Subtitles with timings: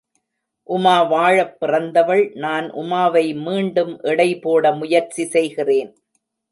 [0.69, 2.23] உமா வாழப் பிறந்தவள்!
[2.37, 5.91] நான் உமாவை மீண்டும் எடை போட முயற்சி செய்கிறேன்.